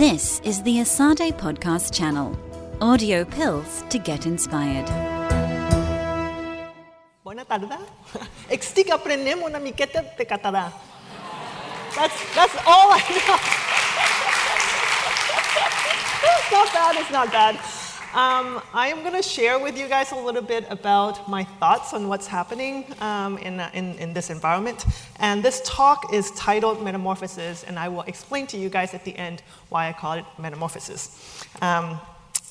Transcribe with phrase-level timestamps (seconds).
[0.00, 2.34] This is the ESADE Podcast channel.
[2.80, 4.88] Audio pills to get inspired.
[7.22, 7.76] Buena tarde.
[8.48, 10.72] Explica aprendemos una miqueta de catalá.
[11.94, 13.36] That's, that's all I know.
[16.24, 17.79] it's not bad, it's not bad.
[18.12, 21.94] Um, I am going to share with you guys a little bit about my thoughts
[21.94, 24.84] on what's happening um, in, in, in, this environment.
[25.20, 29.16] And this talk is titled Metamorphosis, and I will explain to you guys at the
[29.16, 31.46] end why I call it Metamorphosis.
[31.62, 32.00] Um,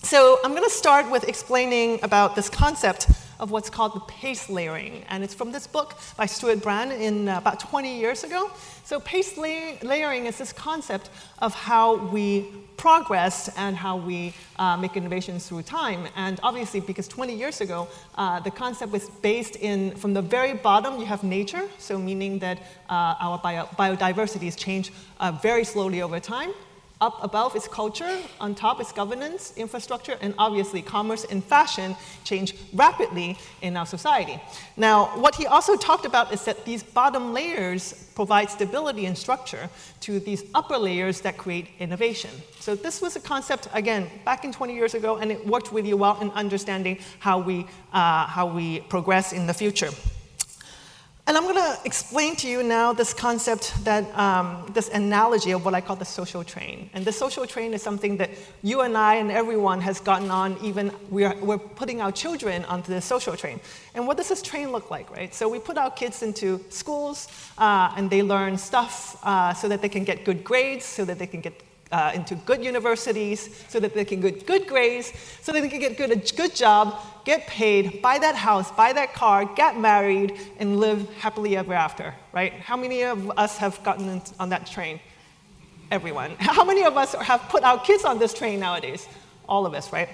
[0.01, 4.49] so I'm going to start with explaining about this concept of what's called the pace
[4.49, 5.03] layering.
[5.09, 8.51] And it's from this book by Stewart Brand in uh, about 20 years ago.
[8.83, 14.77] So pace la- layering is this concept of how we progress and how we uh,
[14.77, 16.07] make innovations through time.
[16.15, 20.53] And obviously, because 20 years ago, uh, the concept was based in, from the very
[20.53, 22.59] bottom, you have nature, so meaning that
[22.89, 26.53] uh, our bio- biodiversity has changed uh, very slowly over time.
[27.01, 32.53] Up above is culture, on top is governance, infrastructure, and obviously commerce and fashion change
[32.73, 34.37] rapidly in our society.
[34.75, 39.69] Now, what he also talked about is that these bottom layers provide stability and structure
[40.01, 42.31] to these upper layers that create innovation.
[42.59, 45.93] So this was a concept, again, back in 20 years ago, and it worked really
[45.93, 49.91] well in understanding how we, uh, how we progress in the future.
[51.29, 55.63] And I'm going to explain to you now this concept that, um, this analogy of
[55.63, 56.89] what I call the social train.
[56.95, 58.31] And the social train is something that
[58.63, 62.91] you and I and everyone has gotten on, even we're, we're putting our children onto
[62.91, 63.59] the social train.
[63.93, 65.31] And what does this train look like, right?
[65.31, 67.27] So we put our kids into schools
[67.59, 71.19] uh, and they learn stuff uh, so that they can get good grades, so that
[71.19, 71.61] they can get
[71.91, 75.11] uh, into good universities so that they can get good grades,
[75.41, 76.95] so that they can get good, a good job,
[77.25, 82.13] get paid, buy that house, buy that car, get married, and live happily ever after,
[82.31, 82.53] right?
[82.53, 84.99] How many of us have gotten on that train?
[85.91, 86.35] Everyone.
[86.39, 89.07] How many of us have put our kids on this train nowadays?
[89.47, 90.09] All of us, right?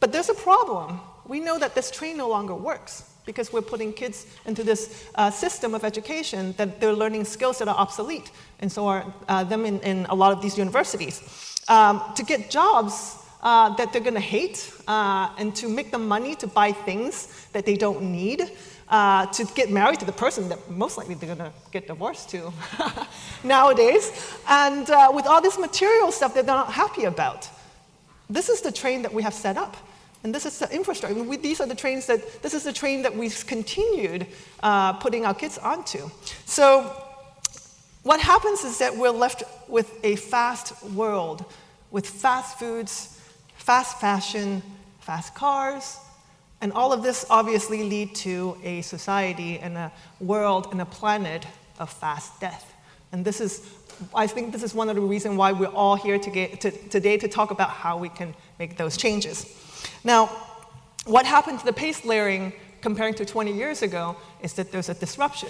[0.00, 1.00] But there's a problem.
[1.26, 5.30] We know that this train no longer works because we're putting kids into this uh,
[5.30, 9.66] system of education that they're learning skills that are obsolete, and so are uh, them
[9.66, 11.20] in, in, a lot of these universities.
[11.68, 16.08] Um, to get jobs uh, that they're going to hate, uh, and to make them
[16.08, 18.50] money to buy things that they don't need,
[18.88, 22.30] uh, to get married to the person that most likely they're going to get divorced
[22.30, 22.52] to
[23.44, 27.48] nowadays, and uh, with all this material stuff that they're not happy about.
[28.30, 29.76] This is the train that we have set up.
[30.26, 31.22] And this is the infrastructure.
[31.22, 34.26] We, these are the trains that, this is the train that we've continued
[34.60, 36.10] uh, putting our kids onto.
[36.46, 36.82] So,
[38.02, 41.44] what happens is that we're left with a fast world
[41.92, 43.20] with fast foods,
[43.54, 44.64] fast fashion,
[44.98, 45.96] fast cars,
[46.60, 51.46] and all of this obviously lead to a society and a world and a planet
[51.78, 52.74] of fast death.
[53.12, 53.64] And this is,
[54.12, 56.72] I think this is one of the reasons why we're all here to get, to,
[56.72, 59.62] today to talk about how we can make those changes.
[60.06, 60.26] Now,
[61.04, 64.94] what happened to the pace layering comparing to 20 years ago is that there's a
[64.94, 65.48] disruption.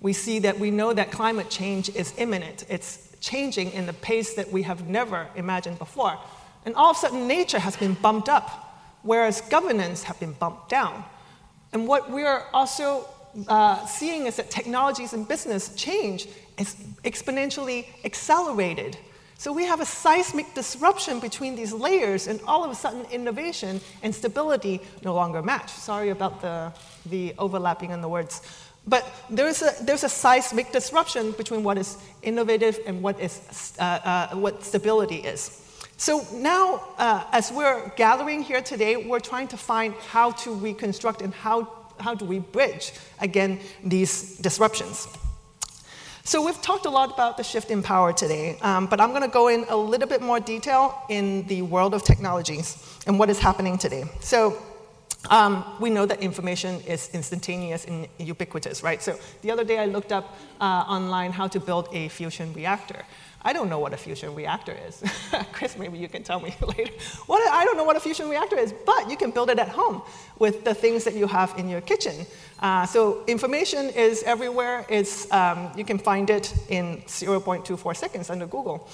[0.00, 2.64] We see that we know that climate change is imminent.
[2.68, 6.18] It's changing in the pace that we have never imagined before.
[6.66, 8.48] And all of a sudden, nature has been bumped up,
[9.02, 11.04] whereas governance have been bumped down.
[11.72, 13.06] And what we're also
[13.46, 16.26] uh, seeing is that technologies and business change
[16.58, 16.74] is
[17.04, 18.98] exponentially accelerated.
[19.38, 23.80] So we have a seismic disruption between these layers, and all of a sudden, innovation
[24.02, 25.70] and stability no longer match.
[25.70, 26.72] Sorry about the,
[27.06, 28.40] the overlapping in the words.
[28.86, 33.82] But there's a, there's a seismic disruption between what is innovative and what, is, uh,
[33.82, 35.58] uh, what stability is.
[35.96, 41.22] So now, uh, as we're gathering here today, we're trying to find how to reconstruct
[41.22, 41.68] and how,
[42.00, 45.06] how do we bridge, again, these disruptions.
[46.24, 49.22] So we've talked a lot about the shift in power today, um, but I'm going
[49.22, 52.78] to go in a little bit more detail in the world of technologies
[53.08, 54.04] and what is happening today.
[54.20, 54.56] So
[55.30, 59.02] um, we know that information is instantaneous and ubiquitous, right?
[59.02, 63.04] So the other day I looked up uh, online how to build a fusion reactor.
[63.44, 65.02] I don't know what a fusion reactor is.
[65.52, 66.92] Chris, maybe you can tell me later.
[67.26, 69.68] What, I don't know what a fusion reactor is, but you can build it at
[69.68, 70.02] home
[70.38, 72.24] with the things that you have in your kitchen.
[72.60, 74.86] Uh, so information is everywhere.
[74.88, 78.88] It's, um, you can find it in 0.24 seconds under Google.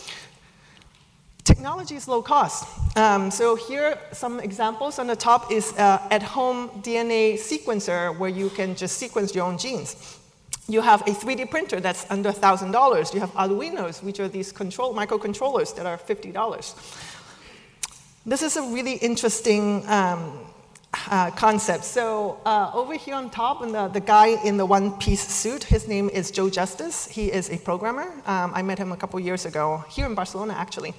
[1.48, 2.68] Technology is low cost.
[2.94, 4.98] Um, so here some examples.
[4.98, 9.56] On the top is uh, at-home DNA sequencer where you can just sequence your own
[9.56, 10.18] genes.
[10.68, 13.14] You have a 3D printer that's under $1,000.
[13.14, 16.74] You have Arduinos, which are these control, microcontrollers that are $50.
[18.26, 20.40] This is a really interesting um,
[21.10, 21.84] uh, concept.
[21.84, 25.88] So uh, over here on top, and the, the guy in the one-piece suit, his
[25.88, 27.08] name is Joe Justice.
[27.08, 28.12] He is a programmer.
[28.26, 30.92] Um, I met him a couple years ago, here in Barcelona, actually.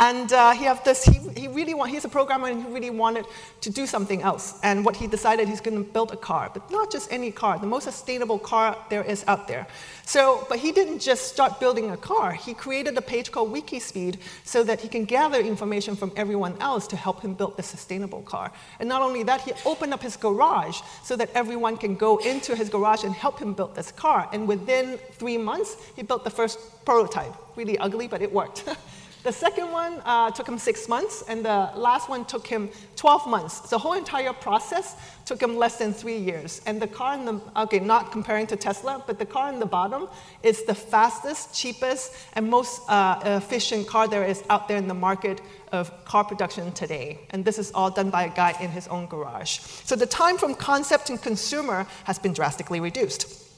[0.00, 2.88] And uh, he have this, he, he really want, he's a programmer and he really
[2.88, 3.26] wanted
[3.60, 4.58] to do something else.
[4.62, 7.58] And what he decided he's going to build a car, but not just any car,
[7.58, 9.66] the most sustainable car there is out there.
[10.06, 12.32] So, but he didn't just start building a car.
[12.32, 16.86] He created a page called Wikispeed so that he can gather information from everyone else
[16.86, 18.50] to help him build the sustainable car.
[18.78, 22.56] And not only that, he opened up his garage so that everyone can go into
[22.56, 24.30] his garage and help him build this car.
[24.32, 27.34] And within three months, he built the first prototype.
[27.54, 28.64] Really ugly, but it worked.
[29.22, 33.26] The second one uh, took him six months, and the last one took him 12
[33.26, 33.60] months.
[33.68, 34.96] The whole entire process
[35.26, 36.62] took him less than three years.
[36.64, 39.66] And the car in the, okay, not comparing to Tesla, but the car in the
[39.66, 40.08] bottom
[40.42, 44.94] is the fastest, cheapest, and most uh, efficient car there is out there in the
[44.94, 47.18] market of car production today.
[47.30, 49.58] And this is all done by a guy in his own garage.
[49.84, 53.49] So the time from concept to consumer has been drastically reduced.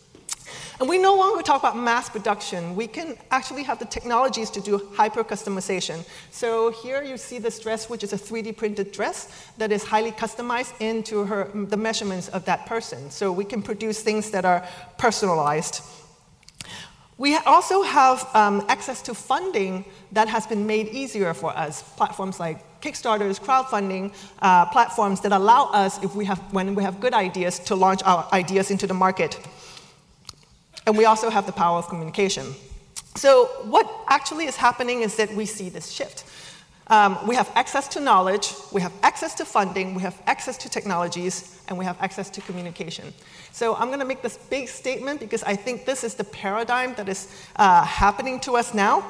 [0.81, 2.75] And we no longer talk about mass production.
[2.75, 6.05] We can actually have the technologies to do hyper customization.
[6.31, 10.13] So here you see this dress, which is a 3D printed dress that is highly
[10.13, 13.11] customized into her, the measurements of that person.
[13.11, 14.67] So we can produce things that are
[14.99, 15.83] personalized.
[17.19, 21.83] We also have um, access to funding that has been made easier for us.
[21.97, 27.01] Platforms like Kickstarters, crowdfunding uh, platforms that allow us, if we have, when we have
[27.01, 29.39] good ideas, to launch our ideas into the market.
[30.87, 32.55] And we also have the power of communication.
[33.15, 36.25] So, what actually is happening is that we see this shift.
[36.89, 40.69] Um, we have access to knowledge, we have access to funding, we have access to
[40.69, 43.13] technologies, and we have access to communication.
[43.53, 46.95] So, I'm going to make this big statement because I think this is the paradigm
[46.95, 49.05] that is uh, happening to us now.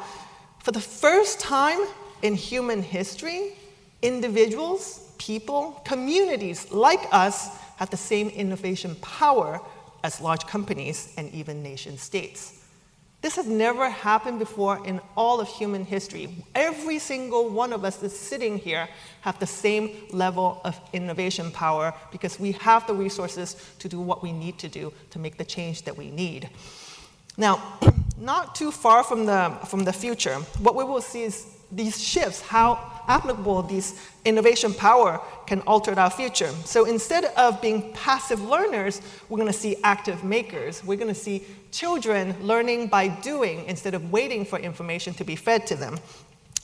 [0.58, 1.78] For the first time
[2.22, 3.54] in human history,
[4.02, 9.60] individuals, people, communities like us have the same innovation power
[10.02, 12.58] as large companies and even nation states.
[13.22, 16.44] This has never happened before in all of human history.
[16.56, 18.88] Every single one of us that's sitting here
[19.20, 24.24] have the same level of innovation power because we have the resources to do what
[24.24, 26.50] we need to do to make the change that we need.
[27.36, 27.62] Now,
[28.18, 32.40] not too far from the, from the future, what we will see is these shifts,
[32.40, 36.50] how applicable these innovation power can alter our future.
[36.64, 40.84] So instead of being passive learners, we're going to see active makers.
[40.84, 45.36] We're going to see children learning by doing instead of waiting for information to be
[45.36, 45.98] fed to them.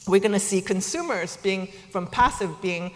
[0.07, 2.93] We're going to see consumers being from passive being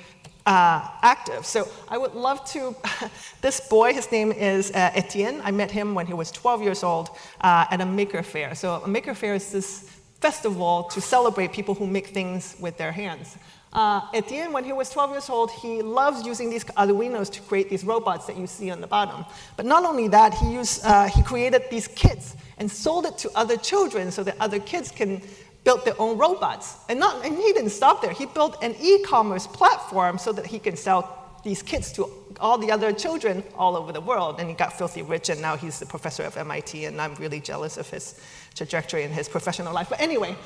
[0.46, 1.46] uh, active.
[1.46, 2.74] So I would love to.
[3.40, 5.40] this boy, his name is uh, Etienne.
[5.44, 7.10] I met him when he was 12 years old
[7.40, 8.54] uh, at a maker fair.
[8.54, 12.92] So a maker fair is this festival to celebrate people who make things with their
[12.92, 13.36] hands.
[13.72, 17.69] Uh, Etienne, when he was 12 years old, he loves using these Arduinos to create
[17.70, 19.24] these robots that you see on the bottom.
[19.56, 23.30] But not only that, he, used, uh, he created these kits and sold it to
[23.34, 25.22] other children so that other kids can
[25.64, 26.76] build their own robots.
[26.88, 28.12] And, not, and he didn't stop there.
[28.12, 32.08] He built an e-commerce platform so that he can sell these kits to
[32.40, 34.38] all the other children all over the world.
[34.38, 37.40] And he got filthy rich, and now he's the professor of MIT, and I'm really
[37.40, 38.20] jealous of his
[38.54, 39.88] trajectory in his professional life.
[39.88, 40.37] But anyway,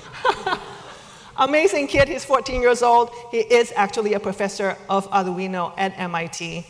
[1.37, 2.09] amazing kid.
[2.09, 3.11] He's 14 years old.
[3.31, 6.67] He is actually a professor of Arduino at MIT,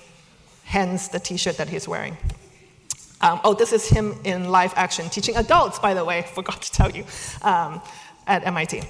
[0.65, 2.17] hence the t shirt that he's wearing.
[3.21, 6.73] Um, oh, this is him in live action teaching adults, by the way, forgot to
[6.73, 7.05] tell you,
[7.43, 7.81] um,
[8.27, 8.83] at MIT.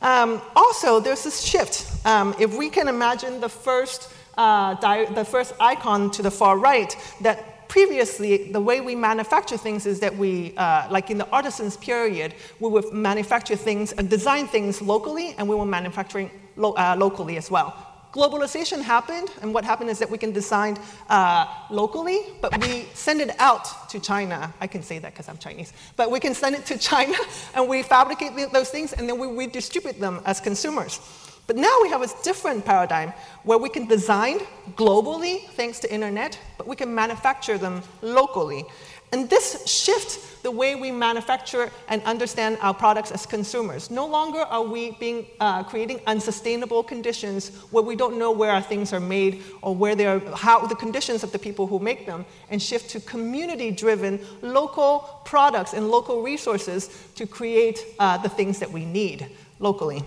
[0.00, 2.06] Um, also, there's this shift.
[2.06, 4.74] Um, if we can imagine the first, uh,
[5.06, 10.00] the first icon to the far right, that previously, the way we manufacture things is
[10.00, 14.80] that we, uh, like in the artisans period, we would manufacture things and design things
[14.82, 17.76] locally, and we were manufacturing lo- uh, locally as well.
[18.12, 20.78] Globalization happened, and what happened is that we can design
[21.10, 24.54] uh, locally, but we send it out to China.
[24.60, 27.16] I can say that because I'm Chinese, but we can send it to China,
[27.54, 31.00] and we fabricate those things, and then we redistribute them as consumers.
[31.46, 33.12] But now we have a different paradigm
[33.44, 34.40] where we can design
[34.74, 38.64] globally thanks to internet, but we can manufacture them locally.
[39.12, 43.88] And this shifts the way we manufacture and understand our products as consumers.
[43.88, 48.60] No longer are we being, uh, creating unsustainable conditions where we don't know where our
[48.60, 52.04] things are made or where they are, how the conditions of the people who make
[52.06, 58.58] them, and shift to community-driven local products and local resources to create uh, the things
[58.58, 60.02] that we need locally.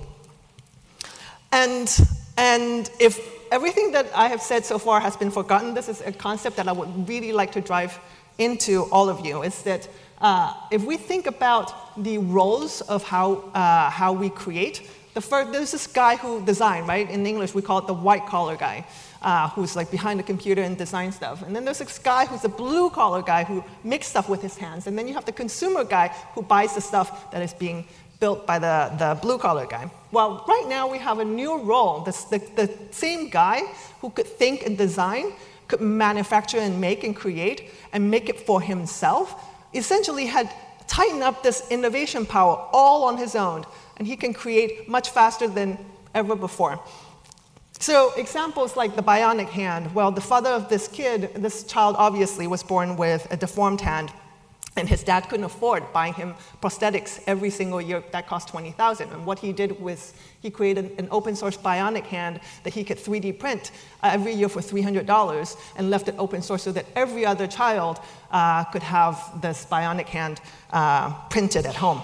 [1.51, 1.89] And,
[2.37, 3.19] and if
[3.51, 6.67] everything that I have said so far has been forgotten, this is a concept that
[6.67, 7.99] I would really like to drive
[8.37, 9.43] into all of you.
[9.43, 9.87] Is that
[10.21, 15.51] uh, if we think about the roles of how, uh, how we create, the first,
[15.51, 17.09] there's this guy who designed, right?
[17.09, 18.85] In English, we call it the white collar guy.
[19.21, 21.43] Uh, who's like behind the computer and design stuff.
[21.43, 24.57] And then there's this guy who's a blue collar guy who makes stuff with his
[24.57, 24.87] hands.
[24.87, 27.83] And then you have the consumer guy who buys the stuff that is being
[28.19, 29.89] built by the, the blue collar guy.
[30.11, 32.01] Well, right now we have a new role.
[32.01, 33.61] This, the, the same guy
[34.01, 35.33] who could think and design,
[35.67, 40.51] could manufacture and make and create and make it for himself, essentially had
[40.87, 43.63] tightened up this innovation power all on his own.
[43.97, 45.77] And he can create much faster than
[46.13, 46.79] ever before.
[47.81, 49.95] So, examples like the bionic hand.
[49.95, 54.11] Well, the father of this kid, this child obviously was born with a deformed hand
[54.75, 59.25] and his dad couldn't afford buying him prosthetics every single year that cost 20000 and
[59.25, 63.39] what he did was he created an open source bionic hand that he could 3d
[63.39, 63.71] print
[64.03, 67.99] uh, every year for $300 and left it open source so that every other child
[68.31, 70.39] uh, could have this bionic hand
[70.71, 72.01] uh, printed at home.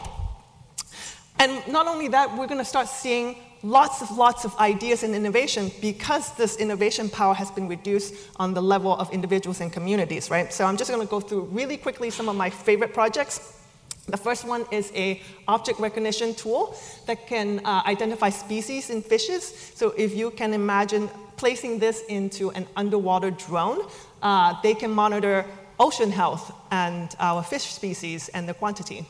[1.39, 5.15] And not only that we're going to start seeing lots of lots of ideas and
[5.15, 10.29] innovation because this innovation power has been reduced on the level of individuals and communities,
[10.29, 10.53] right?
[10.53, 13.60] So I'm just going to go through really quickly some of my favorite projects.
[14.07, 19.43] The first one is a object recognition tool that can uh, identify species in fishes.
[19.74, 23.79] So if you can imagine placing this into an underwater drone,
[24.22, 25.43] uh, they can monitor
[25.79, 29.07] ocean health and our fish species and the quantity.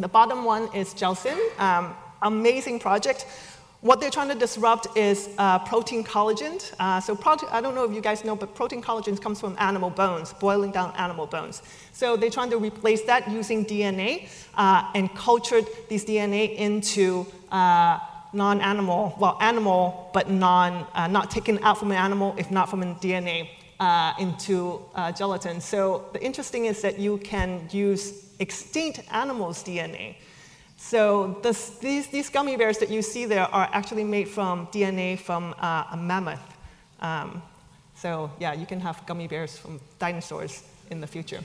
[0.00, 3.26] The bottom one is Gelzen, um, amazing project
[3.84, 6.58] what they're trying to disrupt is uh, protein collagen.
[6.80, 7.18] Uh, so
[7.50, 10.70] I don't know if you guys know, but protein collagen comes from animal bones, boiling
[10.70, 11.60] down animal bones.
[11.92, 17.98] So they're trying to replace that using DNA uh, and cultured these DNA into uh,
[18.32, 22.82] non-animal, well, animal, but non, uh, not taken out from an animal, if not from
[22.82, 23.50] a DNA,
[23.80, 24.80] uh, into
[25.14, 25.60] gelatin.
[25.60, 30.16] So the interesting is that you can use extinct animals' DNA
[30.90, 35.18] so this, these, these, gummy bears that you see there are actually made from DNA
[35.18, 36.42] from uh, a mammoth.
[37.00, 37.42] Um,
[37.94, 41.40] so yeah, you can have gummy bears from dinosaurs in the future.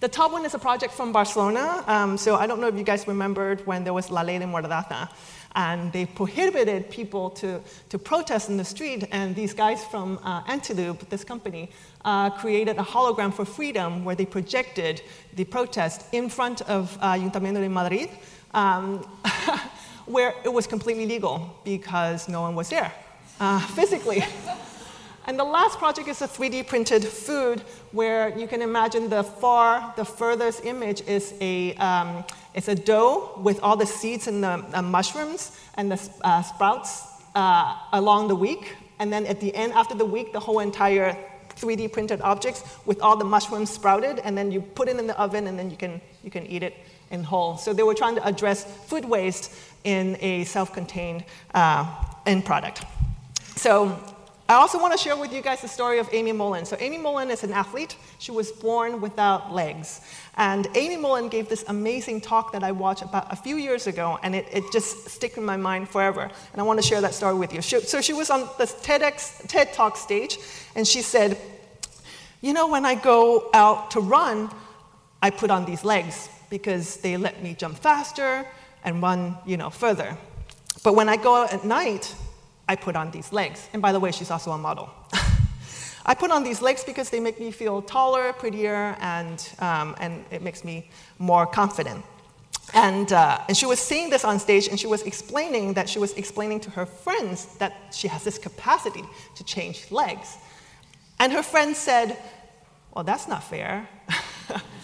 [0.00, 1.84] The top one is a project from Barcelona.
[1.86, 4.46] Um, so I don't know if you guys remembered when there was La Ley de
[4.46, 5.10] Mordaza,
[5.54, 7.60] and they prohibited people to,
[7.90, 9.06] to protest in the street.
[9.12, 11.70] And these guys from uh, Antelope, this company,
[12.06, 15.02] uh, created a hologram for freedom where they projected
[15.34, 18.08] the protest in front of uh, Ayuntamiento de Madrid
[18.56, 18.98] um,
[20.06, 22.92] where it was completely legal because no one was there
[23.38, 24.24] uh, physically.
[25.28, 27.60] And the last project is a 3D printed food
[27.90, 33.32] where you can imagine the far, the furthest image is a, um, it's a dough
[33.42, 37.02] with all the seeds and the uh, mushrooms and the uh, sprouts
[37.34, 38.76] uh, along the week.
[39.00, 41.18] And then at the end, after the week, the whole entire
[41.56, 44.20] 3D printed objects with all the mushrooms sprouted.
[44.20, 46.62] And then you put it in the oven and then you can, you can eat
[46.62, 46.74] it
[47.10, 47.56] in whole.
[47.56, 51.86] So they were trying to address food waste in a self-contained uh,
[52.26, 52.84] end product.
[53.56, 53.98] So
[54.48, 56.66] I also want to share with you guys the story of Amy Mullen.
[56.66, 57.96] So Amy Mullen is an athlete.
[58.18, 60.00] She was born without legs.
[60.36, 64.18] And Amy Mullen gave this amazing talk that I watched about a few years ago,
[64.22, 66.30] and it, it just stuck in my mind forever.
[66.52, 67.60] And I want to share that story with you.
[67.60, 70.38] She, so she was on the TEDx, TED Talk stage,
[70.76, 71.36] and she said,
[72.40, 74.50] you know, when I go out to run,
[75.22, 78.46] I put on these legs because they let me jump faster
[78.84, 80.16] and run, you know, further.
[80.82, 82.14] But when I go out at night,
[82.68, 83.68] I put on these legs.
[83.72, 84.90] And by the way, she's also a model.
[86.06, 90.24] I put on these legs because they make me feel taller, prettier, and, um, and
[90.30, 90.88] it makes me
[91.18, 92.04] more confident.
[92.74, 95.98] And, uh, and she was seeing this on stage, and she was explaining that she
[95.98, 99.04] was explaining to her friends that she has this capacity
[99.36, 100.36] to change legs.
[101.18, 102.16] And her friends said,
[102.94, 103.88] Well, that's not fair.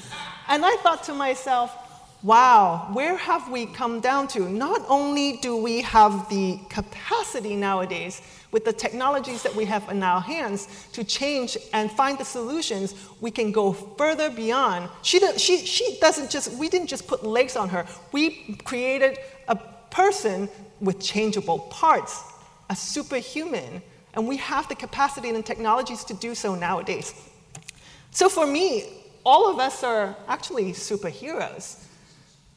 [0.49, 1.77] And I thought to myself,
[2.23, 4.49] wow, where have we come down to?
[4.49, 8.23] Not only do we have the capacity nowadays
[8.53, 12.95] with the technologies that we have in our hands to change and find the solutions,
[13.21, 14.89] we can go further beyond.
[15.03, 19.19] She, she, she doesn't just, we didn't just put legs on her, we created
[19.49, 19.57] a
[19.91, 20.49] person
[20.81, 22.23] with changeable parts,
[22.71, 23.83] a superhuman.
[24.15, 27.15] And we have the capacity and the technologies to do so nowadays.
[28.11, 31.85] So for me, all of us are actually superheroes.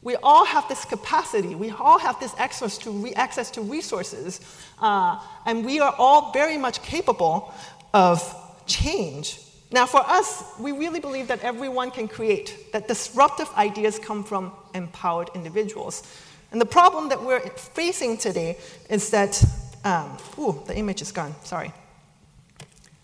[0.02, 4.40] We all have this capacity, we all have this access to, re- access to resources,
[4.80, 7.52] uh, and we are all very much capable
[7.92, 8.22] of
[8.66, 9.40] change.
[9.72, 14.52] Now, for us, we really believe that everyone can create, that disruptive ideas come from
[14.74, 16.04] empowered individuals.
[16.52, 18.58] And the problem that we're facing today
[18.88, 19.42] is that,
[19.84, 21.72] um, ooh, the image is gone, sorry.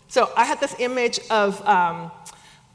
[0.07, 2.11] So I had this image of, um,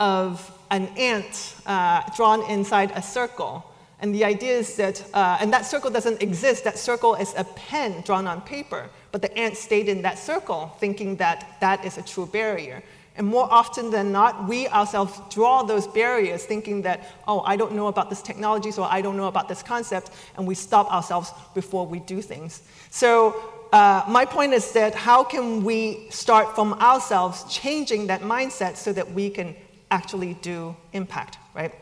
[0.01, 3.65] of an ant uh, drawn inside a circle.
[4.01, 7.45] And the idea is that, uh, and that circle doesn't exist, that circle is a
[7.45, 11.99] pen drawn on paper, but the ant stayed in that circle thinking that that is
[11.99, 12.83] a true barrier.
[13.17, 17.73] And more often than not, we ourselves draw those barriers thinking that, oh, I don't
[17.73, 21.33] know about this technology, so I don't know about this concept, and we stop ourselves
[21.53, 22.63] before we do things.
[22.91, 23.35] So,
[23.73, 28.93] uh, my point is that how can we start from ourselves changing that mindset so
[28.93, 29.55] that we can
[29.91, 31.73] actually do impact, right?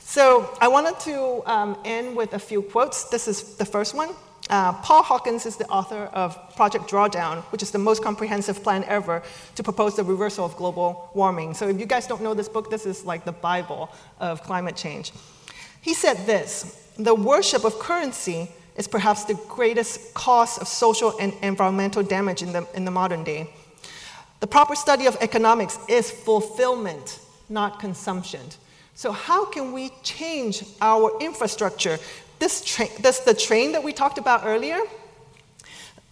[0.00, 3.08] So, I wanted to um, end with a few quotes.
[3.08, 4.10] This is the first one.
[4.48, 8.84] Uh, Paul Hawkins is the author of Project Drawdown, which is the most comprehensive plan
[8.84, 9.22] ever
[9.56, 11.54] to propose the reversal of global warming.
[11.54, 14.76] So, if you guys don't know this book, this is like the Bible of climate
[14.76, 15.12] change.
[15.82, 21.32] He said this The worship of currency is perhaps the greatest cause of social and
[21.42, 23.50] environmental damage in the, in the modern day.
[24.40, 28.40] The proper study of economics is fulfillment, not consumption.
[28.94, 31.98] So, how can we change our infrastructure
[32.38, 34.78] this, train, the train that we talked about earlier,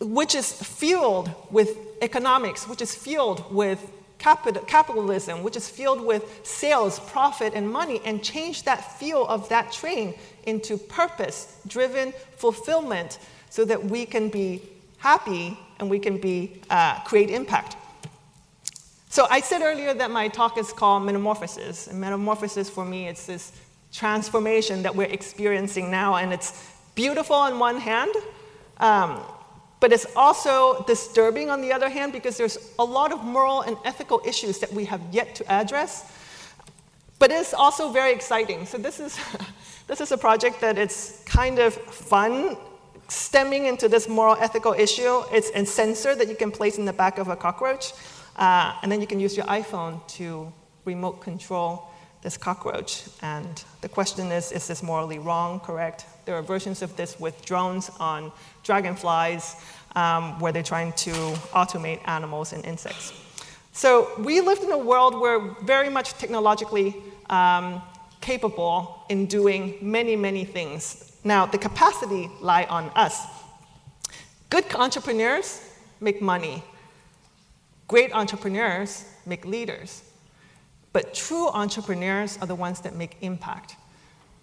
[0.01, 6.41] which is fueled with economics, which is fueled with capital, capitalism, which is fueled with
[6.43, 10.15] sales, profit, and money, and change that fuel of that train
[10.45, 13.19] into purpose driven fulfillment
[13.51, 14.63] so that we can be
[14.99, 17.77] happy and we can be, uh, create impact.
[19.15, 21.87] So I said earlier that my talk is called Metamorphosis.
[21.87, 23.53] And metamorphosis for me, it's this
[23.93, 26.17] transformation that we're experiencing now.
[26.17, 28.13] And it's beautiful on one hand,
[28.79, 29.21] um,
[29.79, 33.77] but it's also disturbing on the other hand because there's a lot of moral and
[33.85, 36.11] ethical issues that we have yet to address.
[37.21, 38.67] But it's also very exciting.
[38.67, 39.17] So this is,
[39.87, 42.57] this is a project that it's kind of fun
[43.07, 45.23] stemming into this moral ethical issue.
[45.31, 47.93] It's a sensor that you can place in the back of a cockroach,
[48.37, 50.53] uh, and then you can use your iPhone to
[50.85, 51.91] remote control
[52.23, 53.05] this cockroach.
[53.23, 56.07] And the question is is this morally wrong, correct?
[56.25, 59.57] There are versions of this with drones on dragonflies
[59.95, 61.13] um, where they're trying to
[61.53, 63.13] automate animals and insects.
[63.73, 66.97] So we lived in a world where very much technologically
[67.29, 67.83] um,
[68.21, 71.13] capable in doing many, many things.
[71.25, 73.27] Now, the capacity lie on us.
[74.49, 75.61] Good entrepreneurs
[76.01, 76.63] make money.
[77.89, 80.03] Great entrepreneurs make leaders.
[80.93, 83.77] But true entrepreneurs are the ones that make impact.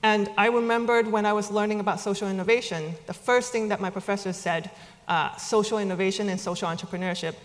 [0.04, 3.90] And I remembered when I was learning about social innovation, the first thing that my
[3.90, 4.72] professor said
[5.08, 7.36] uh, social innovation and social entrepreneurship,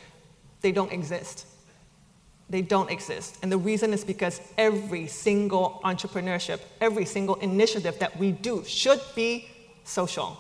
[0.62, 1.46] they don't exist.
[2.48, 3.38] They don't exist.
[3.42, 9.00] And the reason is because every single entrepreneurship, every single initiative that we do should
[9.14, 9.48] be
[9.85, 10.37] social.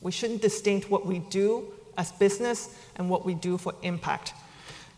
[0.00, 4.32] We shouldn't distinct what we do as business and what we do for impact.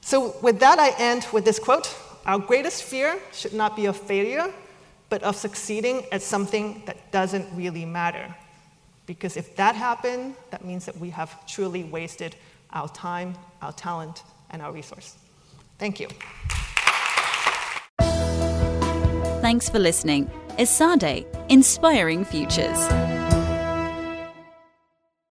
[0.03, 3.97] So, with that, I end with this quote our greatest fear should not be of
[3.97, 4.53] failure,
[5.09, 8.35] but of succeeding at something that doesn't really matter.
[9.07, 12.37] Because if that happened, that means that we have truly wasted
[12.73, 15.17] our time, our talent, and our resource.
[15.79, 16.09] Thank you.
[19.41, 20.31] Thanks for listening.
[20.59, 23.22] ESADE, Inspiring Futures.